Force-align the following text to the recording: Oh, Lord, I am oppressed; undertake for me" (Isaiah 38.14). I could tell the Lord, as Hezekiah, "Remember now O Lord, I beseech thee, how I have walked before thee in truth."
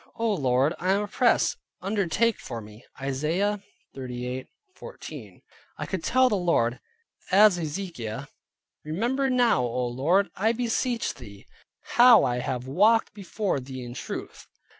Oh, 0.17 0.33
Lord, 0.33 0.73
I 0.79 0.93
am 0.93 1.03
oppressed; 1.03 1.57
undertake 1.79 2.39
for 2.39 2.59
me" 2.59 2.83
(Isaiah 2.99 3.61
38.14). 3.95 5.43
I 5.77 5.85
could 5.85 6.03
tell 6.03 6.27
the 6.27 6.33
Lord, 6.35 6.79
as 7.31 7.57
Hezekiah, 7.57 8.25
"Remember 8.83 9.29
now 9.29 9.61
O 9.63 9.85
Lord, 9.85 10.31
I 10.35 10.53
beseech 10.53 11.13
thee, 11.13 11.45
how 11.97 12.23
I 12.23 12.37
have 12.39 12.65
walked 12.65 13.13
before 13.13 13.59
thee 13.59 13.83
in 13.83 13.93
truth." 13.93 14.47